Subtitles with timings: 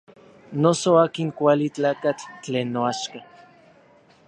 [0.61, 3.19] Noso akin kuali tlakatl tlen noaxka.